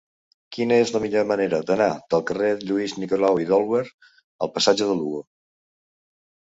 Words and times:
Quina 0.55 0.77
és 0.85 0.93
la 0.95 1.01
millor 1.03 1.27
manera 1.31 1.59
d'anar 1.67 1.89
del 2.13 2.25
carrer 2.31 2.49
de 2.57 2.67
Lluís 2.71 2.97
Nicolau 3.03 3.41
i 3.45 3.49
d'Olwer 3.53 3.85
al 4.47 4.53
passatge 4.59 4.91
de 4.93 4.99
Lugo? 5.03 5.27